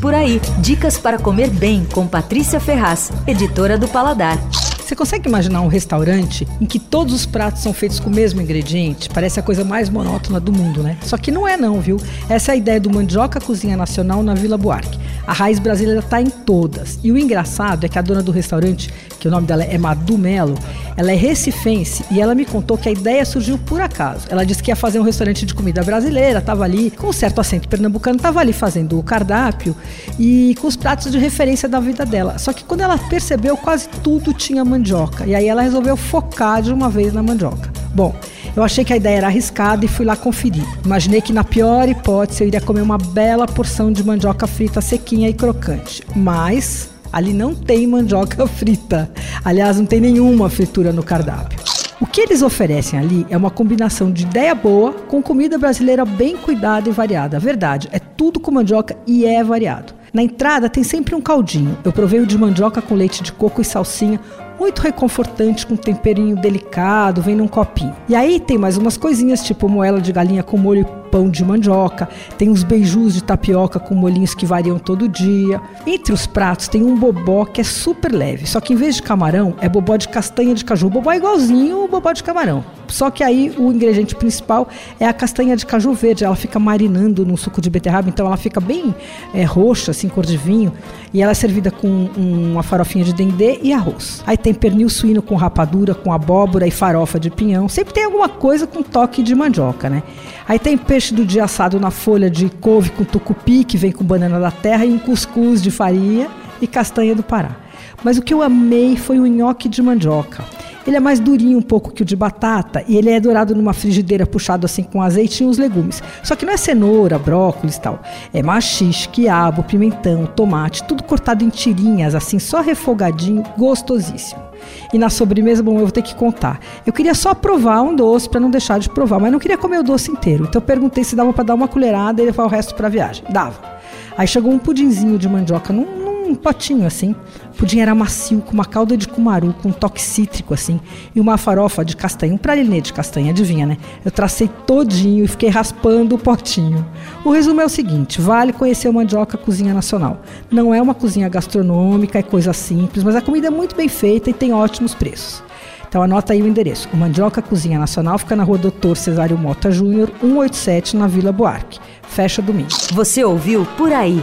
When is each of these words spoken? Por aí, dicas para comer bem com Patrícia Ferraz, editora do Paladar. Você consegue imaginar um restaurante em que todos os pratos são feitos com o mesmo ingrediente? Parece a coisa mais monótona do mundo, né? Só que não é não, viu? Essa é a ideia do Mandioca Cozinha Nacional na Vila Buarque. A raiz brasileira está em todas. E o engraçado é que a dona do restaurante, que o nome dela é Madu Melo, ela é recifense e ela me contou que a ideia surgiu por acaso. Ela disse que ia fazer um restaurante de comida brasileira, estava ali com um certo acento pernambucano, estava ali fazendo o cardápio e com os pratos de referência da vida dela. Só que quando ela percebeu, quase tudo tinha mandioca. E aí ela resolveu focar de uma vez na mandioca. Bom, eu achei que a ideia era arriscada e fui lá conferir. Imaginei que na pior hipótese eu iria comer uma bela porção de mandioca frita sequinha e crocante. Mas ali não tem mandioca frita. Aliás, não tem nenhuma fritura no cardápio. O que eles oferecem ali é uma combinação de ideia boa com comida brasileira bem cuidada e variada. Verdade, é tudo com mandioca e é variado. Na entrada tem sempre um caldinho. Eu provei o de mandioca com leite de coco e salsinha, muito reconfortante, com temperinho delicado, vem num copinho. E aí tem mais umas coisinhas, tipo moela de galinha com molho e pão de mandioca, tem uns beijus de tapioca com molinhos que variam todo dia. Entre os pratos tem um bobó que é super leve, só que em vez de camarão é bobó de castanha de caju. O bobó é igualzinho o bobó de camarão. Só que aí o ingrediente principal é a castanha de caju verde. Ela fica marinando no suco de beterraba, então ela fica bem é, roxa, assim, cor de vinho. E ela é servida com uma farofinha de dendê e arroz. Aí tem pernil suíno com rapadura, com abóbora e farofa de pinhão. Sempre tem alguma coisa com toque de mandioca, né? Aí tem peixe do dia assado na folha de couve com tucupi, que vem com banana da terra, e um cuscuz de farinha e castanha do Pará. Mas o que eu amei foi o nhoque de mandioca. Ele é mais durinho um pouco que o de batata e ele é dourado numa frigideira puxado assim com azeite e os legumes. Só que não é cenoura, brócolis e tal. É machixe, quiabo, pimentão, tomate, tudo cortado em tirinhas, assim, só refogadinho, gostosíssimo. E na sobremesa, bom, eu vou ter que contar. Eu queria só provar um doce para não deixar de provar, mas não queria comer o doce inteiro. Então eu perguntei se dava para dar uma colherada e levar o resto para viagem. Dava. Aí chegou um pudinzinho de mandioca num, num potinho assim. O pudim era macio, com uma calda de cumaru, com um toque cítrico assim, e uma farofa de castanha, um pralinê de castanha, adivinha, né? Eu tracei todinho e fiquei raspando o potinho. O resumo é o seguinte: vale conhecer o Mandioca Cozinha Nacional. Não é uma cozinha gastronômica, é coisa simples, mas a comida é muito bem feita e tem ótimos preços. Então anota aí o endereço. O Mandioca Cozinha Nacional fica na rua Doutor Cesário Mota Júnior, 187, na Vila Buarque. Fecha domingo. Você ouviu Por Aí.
Por 0.00 0.14
aí, 0.14 0.40
dicas 0.60 0.96
para 0.96 1.18
comer 1.18 1.50
bem 1.50 1.84
com 1.84 2.06
Patrícia 2.06 2.60
Ferraz, 2.60 3.10
editora 3.26 3.76
do 3.76 3.88
Paladar. 3.88 4.38
Você 4.78 4.94
consegue 4.94 5.28
imaginar 5.28 5.60
um 5.60 5.66
restaurante 5.66 6.46
em 6.60 6.64
que 6.64 6.78
todos 6.78 7.12
os 7.12 7.26
pratos 7.26 7.62
são 7.62 7.74
feitos 7.74 7.98
com 7.98 8.08
o 8.08 8.14
mesmo 8.14 8.40
ingrediente? 8.40 9.08
Parece 9.10 9.40
a 9.40 9.42
coisa 9.42 9.64
mais 9.64 9.90
monótona 9.90 10.38
do 10.38 10.52
mundo, 10.52 10.82
né? 10.82 10.96
Só 11.02 11.18
que 11.18 11.30
não 11.32 11.46
é 11.46 11.56
não, 11.56 11.80
viu? 11.80 11.98
Essa 12.28 12.52
é 12.52 12.54
a 12.54 12.56
ideia 12.56 12.80
do 12.80 12.88
Mandioca 12.88 13.40
Cozinha 13.40 13.76
Nacional 13.76 14.22
na 14.22 14.34
Vila 14.34 14.56
Buarque. 14.56 14.98
A 15.26 15.32
raiz 15.32 15.58
brasileira 15.58 16.00
está 16.00 16.22
em 16.22 16.30
todas. 16.30 16.98
E 17.02 17.12
o 17.12 17.18
engraçado 17.18 17.84
é 17.84 17.88
que 17.88 17.98
a 17.98 18.02
dona 18.02 18.22
do 18.22 18.32
restaurante, 18.32 18.90
que 19.20 19.28
o 19.28 19.30
nome 19.30 19.46
dela 19.46 19.64
é 19.64 19.76
Madu 19.76 20.16
Melo, 20.16 20.54
ela 20.98 21.12
é 21.12 21.14
recifense 21.14 22.04
e 22.10 22.20
ela 22.20 22.34
me 22.34 22.44
contou 22.44 22.76
que 22.76 22.88
a 22.88 22.92
ideia 22.92 23.24
surgiu 23.24 23.56
por 23.56 23.80
acaso. 23.80 24.26
Ela 24.28 24.44
disse 24.44 24.60
que 24.60 24.68
ia 24.68 24.74
fazer 24.74 24.98
um 24.98 25.04
restaurante 25.04 25.46
de 25.46 25.54
comida 25.54 25.80
brasileira, 25.84 26.40
estava 26.40 26.64
ali 26.64 26.90
com 26.90 27.06
um 27.06 27.12
certo 27.12 27.40
acento 27.40 27.68
pernambucano, 27.68 28.16
estava 28.16 28.40
ali 28.40 28.52
fazendo 28.52 28.98
o 28.98 29.02
cardápio 29.04 29.76
e 30.18 30.56
com 30.60 30.66
os 30.66 30.74
pratos 30.74 31.12
de 31.12 31.16
referência 31.16 31.68
da 31.68 31.78
vida 31.78 32.04
dela. 32.04 32.36
Só 32.36 32.52
que 32.52 32.64
quando 32.64 32.80
ela 32.80 32.98
percebeu, 32.98 33.56
quase 33.56 33.88
tudo 34.02 34.34
tinha 34.34 34.64
mandioca. 34.64 35.24
E 35.24 35.36
aí 35.36 35.46
ela 35.46 35.62
resolveu 35.62 35.96
focar 35.96 36.60
de 36.60 36.72
uma 36.72 36.90
vez 36.90 37.12
na 37.12 37.22
mandioca. 37.22 37.70
Bom, 37.94 38.12
eu 38.56 38.64
achei 38.64 38.84
que 38.84 38.92
a 38.92 38.96
ideia 38.96 39.18
era 39.18 39.28
arriscada 39.28 39.84
e 39.84 39.88
fui 39.88 40.04
lá 40.04 40.16
conferir. 40.16 40.64
Imaginei 40.84 41.20
que 41.20 41.32
na 41.32 41.44
pior 41.44 41.88
hipótese 41.88 42.42
eu 42.42 42.48
iria 42.48 42.60
comer 42.60 42.80
uma 42.80 42.98
bela 42.98 43.46
porção 43.46 43.92
de 43.92 44.02
mandioca 44.02 44.48
frita 44.48 44.80
sequinha 44.80 45.28
e 45.28 45.32
crocante. 45.32 46.02
Mas 46.16 46.90
ali 47.12 47.32
não 47.32 47.54
tem 47.54 47.86
mandioca 47.86 48.46
frita. 48.48 49.08
Aliás, 49.44 49.78
não 49.78 49.86
tem 49.86 50.00
nenhuma 50.00 50.48
fritura 50.50 50.92
no 50.92 51.02
cardápio. 51.02 51.58
O 52.00 52.06
que 52.06 52.20
eles 52.20 52.42
oferecem 52.42 52.98
ali 52.98 53.26
é 53.28 53.36
uma 53.36 53.50
combinação 53.50 54.10
de 54.10 54.22
ideia 54.22 54.54
boa 54.54 54.92
com 54.92 55.20
comida 55.20 55.58
brasileira 55.58 56.04
bem 56.04 56.36
cuidada 56.36 56.88
e 56.88 56.92
variada. 56.92 57.40
Verdade, 57.40 57.88
é 57.90 57.98
tudo 57.98 58.38
com 58.38 58.52
mandioca 58.52 58.96
e 59.04 59.24
é 59.24 59.42
variado. 59.42 59.94
Na 60.12 60.22
entrada 60.22 60.68
tem 60.68 60.84
sempre 60.84 61.14
um 61.14 61.20
caldinho. 61.20 61.76
Eu 61.84 61.92
provei 61.92 62.20
o 62.20 62.26
de 62.26 62.38
mandioca 62.38 62.80
com 62.80 62.94
leite 62.94 63.22
de 63.22 63.32
coco 63.32 63.60
e 63.60 63.64
salsinha, 63.64 64.20
muito 64.58 64.80
reconfortante, 64.80 65.66
com 65.66 65.76
temperinho 65.76 66.36
delicado, 66.36 67.22
vem 67.22 67.36
num 67.36 67.46
copinho. 67.46 67.94
E 68.08 68.14
aí 68.14 68.40
tem 68.40 68.58
mais 68.58 68.76
umas 68.76 68.96
coisinhas, 68.96 69.42
tipo 69.42 69.68
moela 69.68 70.00
de 70.00 70.12
galinha 70.12 70.42
com 70.42 70.56
molho 70.56 70.82
e 70.82 71.07
pão 71.10 71.28
de 71.28 71.44
mandioca, 71.44 72.08
tem 72.36 72.48
uns 72.48 72.62
beijus 72.62 73.14
de 73.14 73.22
tapioca 73.22 73.78
com 73.78 73.94
molinhos 73.94 74.34
que 74.34 74.46
variam 74.46 74.78
todo 74.78 75.08
dia. 75.08 75.60
Entre 75.86 76.12
os 76.12 76.26
pratos 76.26 76.68
tem 76.68 76.82
um 76.82 76.96
bobó 76.96 77.44
que 77.44 77.60
é 77.60 77.64
super 77.64 78.12
leve, 78.12 78.46
só 78.46 78.60
que 78.60 78.72
em 78.72 78.76
vez 78.76 78.96
de 78.96 79.02
camarão 79.02 79.54
é 79.60 79.68
bobó 79.68 79.96
de 79.96 80.08
castanha 80.08 80.54
de 80.54 80.64
caju. 80.64 80.86
O 80.86 80.90
bobó 80.90 81.12
é 81.12 81.16
igualzinho 81.16 81.84
o 81.84 81.88
bobó 81.88 82.12
de 82.12 82.22
camarão. 82.22 82.64
Só 82.88 83.10
que 83.10 83.22
aí 83.22 83.54
o 83.58 83.70
ingrediente 83.70 84.14
principal 84.14 84.68
é 84.98 85.06
a 85.06 85.12
castanha 85.12 85.56
de 85.56 85.66
caju 85.66 85.92
verde. 85.92 86.24
Ela 86.24 86.36
fica 86.36 86.58
marinando 86.58 87.24
no 87.24 87.36
suco 87.36 87.60
de 87.60 87.68
beterraba, 87.70 88.08
então 88.08 88.26
ela 88.26 88.36
fica 88.36 88.60
bem 88.60 88.94
é, 89.34 89.44
roxa, 89.44 89.90
assim, 89.90 90.08
cor 90.08 90.24
de 90.24 90.36
vinho. 90.36 90.72
E 91.12 91.22
ela 91.22 91.32
é 91.32 91.34
servida 91.34 91.70
com 91.70 92.08
uma 92.16 92.62
farofinha 92.62 93.04
de 93.04 93.12
dendê 93.12 93.58
e 93.62 93.72
arroz. 93.72 94.22
Aí 94.26 94.36
tem 94.36 94.54
pernil 94.54 94.88
suíno 94.88 95.22
com 95.22 95.34
rapadura, 95.34 95.94
com 95.94 96.12
abóbora 96.12 96.66
e 96.66 96.70
farofa 96.70 97.20
de 97.20 97.30
pinhão. 97.30 97.68
Sempre 97.68 97.94
tem 97.94 98.04
alguma 98.04 98.28
coisa 98.28 98.66
com 98.66 98.82
toque 98.82 99.22
de 99.22 99.34
mandioca, 99.34 99.88
né? 99.88 100.02
Aí 100.48 100.58
tem 100.58 100.78
peixe 100.98 101.14
do 101.14 101.24
dia 101.24 101.44
assado 101.44 101.78
na 101.78 101.92
folha 101.92 102.28
de 102.28 102.50
couve 102.50 102.90
com 102.90 103.04
tucupi, 103.04 103.62
que 103.62 103.76
vem 103.76 103.92
com 103.92 104.02
banana 104.02 104.40
da 104.40 104.50
terra, 104.50 104.84
e 104.84 104.92
um 104.92 104.98
cuscuz 104.98 105.62
de 105.62 105.70
farinha 105.70 106.28
e 106.60 106.66
castanha 106.66 107.14
do 107.14 107.22
Pará. 107.22 107.54
Mas 108.02 108.18
o 108.18 108.22
que 108.22 108.34
eu 108.34 108.42
amei 108.42 108.96
foi 108.96 109.20
o 109.20 109.26
nhoque 109.28 109.68
de 109.68 109.80
mandioca. 109.80 110.44
Ele 110.84 110.96
é 110.96 111.00
mais 111.00 111.20
durinho 111.20 111.56
um 111.56 111.62
pouco 111.62 111.92
que 111.92 112.02
o 112.02 112.04
de 112.04 112.16
batata 112.16 112.82
e 112.88 112.96
ele 112.96 113.10
é 113.10 113.20
dourado 113.20 113.54
numa 113.54 113.72
frigideira 113.72 114.26
puxado 114.26 114.66
assim 114.66 114.82
com 114.82 115.00
azeite 115.00 115.44
e 115.44 115.46
os 115.46 115.56
legumes. 115.56 116.02
Só 116.24 116.34
que 116.34 116.44
não 116.44 116.52
é 116.52 116.56
cenoura, 116.56 117.16
brócolis 117.16 117.76
e 117.76 117.80
tal. 117.80 118.02
É 118.34 118.42
machixe, 118.42 119.08
quiabo, 119.08 119.62
pimentão, 119.62 120.26
tomate, 120.26 120.82
tudo 120.82 121.04
cortado 121.04 121.44
em 121.44 121.48
tirinhas, 121.48 122.16
assim, 122.16 122.40
só 122.40 122.60
refogadinho, 122.60 123.44
gostosíssimo. 123.56 124.47
E 124.92 124.98
na 124.98 125.10
sobremesa, 125.10 125.62
bom, 125.62 125.74
eu 125.74 125.80
vou 125.80 125.90
ter 125.90 126.02
que 126.02 126.14
contar. 126.14 126.60
Eu 126.86 126.92
queria 126.92 127.14
só 127.14 127.34
provar 127.34 127.82
um 127.82 127.94
doce 127.94 128.28
para 128.28 128.40
não 128.40 128.50
deixar 128.50 128.78
de 128.78 128.88
provar, 128.88 129.20
mas 129.20 129.32
não 129.32 129.38
queria 129.38 129.58
comer 129.58 129.78
o 129.78 129.82
doce 129.82 130.10
inteiro. 130.10 130.44
Então 130.48 130.60
eu 130.60 130.66
perguntei 130.66 131.04
se 131.04 131.14
dava 131.14 131.32
para 131.32 131.44
dar 131.44 131.54
uma 131.54 131.68
colherada 131.68 132.22
e 132.22 132.24
levar 132.24 132.44
o 132.44 132.48
resto 132.48 132.74
para 132.74 132.88
viagem. 132.88 133.24
Dava. 133.30 133.78
Aí 134.16 134.26
chegou 134.26 134.52
um 134.52 134.58
pudinzinho 134.58 135.16
de 135.18 135.28
mandioca 135.28 135.72
num, 135.72 136.07
num 136.28 136.34
potinho 136.34 136.86
assim. 136.86 137.14
O 137.52 137.56
pudim 137.56 137.80
era 137.80 137.94
macio, 137.94 138.40
com 138.40 138.52
uma 138.52 138.64
calda 138.64 138.96
de 138.96 139.08
cumaru, 139.08 139.54
com 139.62 139.70
um 139.70 139.72
toque 139.72 140.00
cítrico 140.00 140.54
assim, 140.54 140.78
e 141.14 141.20
uma 141.20 141.36
farofa 141.36 141.84
de 141.84 141.96
castanha, 141.96 142.34
um 142.34 142.38
pralinê 142.38 142.80
de 142.80 142.92
castanha, 142.92 143.30
adivinha, 143.30 143.66
né? 143.66 143.78
Eu 144.04 144.10
tracei 144.10 144.48
todinho 144.66 145.24
e 145.24 145.28
fiquei 145.28 145.48
raspando 145.48 146.14
o 146.14 146.18
potinho. 146.18 146.86
O 147.24 147.30
resumo 147.30 147.60
é 147.60 147.64
o 147.64 147.68
seguinte: 147.68 148.20
vale 148.20 148.52
conhecer 148.52 148.88
o 148.88 148.92
Mandioca 148.92 149.36
Cozinha 149.36 149.74
Nacional. 149.74 150.22
Não 150.50 150.74
é 150.74 150.80
uma 150.80 150.94
cozinha 150.94 151.28
gastronômica, 151.28 152.18
é 152.18 152.22
coisa 152.22 152.52
simples, 152.52 153.02
mas 153.02 153.16
a 153.16 153.20
comida 153.20 153.48
é 153.48 153.50
muito 153.50 153.74
bem 153.74 153.88
feita 153.88 154.30
e 154.30 154.32
tem 154.32 154.52
ótimos 154.52 154.94
preços. 154.94 155.42
Então 155.88 156.02
anota 156.02 156.34
aí 156.34 156.42
o 156.42 156.46
endereço. 156.46 156.86
O 156.92 156.96
Mandioca 156.96 157.40
Cozinha 157.40 157.78
Nacional 157.78 158.18
fica 158.18 158.36
na 158.36 158.44
rua 158.44 158.58
Doutor 158.58 158.94
Cesário 158.94 159.38
Mota 159.38 159.70
Júnior, 159.70 160.10
187, 160.20 160.96
na 160.96 161.06
Vila 161.06 161.32
Buarque. 161.32 161.80
Fecha 162.02 162.42
domingo. 162.42 162.68
Você 162.92 163.24
ouviu 163.24 163.66
Por 163.76 163.90
Aí. 163.90 164.22